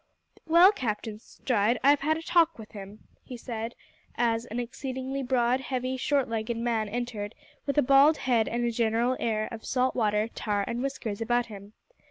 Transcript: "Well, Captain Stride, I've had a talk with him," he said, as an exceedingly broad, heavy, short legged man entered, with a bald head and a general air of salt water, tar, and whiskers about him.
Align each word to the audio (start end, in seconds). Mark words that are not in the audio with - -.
"Well, 0.47 0.71
Captain 0.71 1.19
Stride, 1.19 1.79
I've 1.83 1.99
had 1.99 2.17
a 2.17 2.23
talk 2.23 2.57
with 2.57 2.71
him," 2.71 3.01
he 3.23 3.37
said, 3.37 3.75
as 4.15 4.47
an 4.47 4.59
exceedingly 4.59 5.21
broad, 5.21 5.59
heavy, 5.59 5.95
short 5.95 6.27
legged 6.27 6.57
man 6.57 6.89
entered, 6.89 7.35
with 7.67 7.77
a 7.77 7.83
bald 7.83 8.17
head 8.17 8.47
and 8.47 8.65
a 8.65 8.71
general 8.71 9.15
air 9.19 9.47
of 9.51 9.63
salt 9.63 9.93
water, 9.93 10.27
tar, 10.33 10.65
and 10.67 10.81
whiskers 10.81 11.21
about 11.21 11.45
him. 11.45 11.73